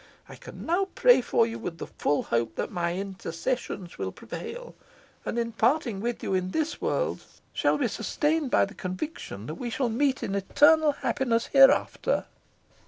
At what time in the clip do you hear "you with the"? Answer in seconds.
1.45-1.85